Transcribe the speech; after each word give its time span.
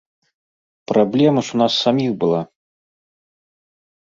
Праблема 0.91 1.39
ж 1.49 1.53
у 1.57 1.61
нас 1.63 1.71
саміх 1.83 2.11
была. 2.25 2.41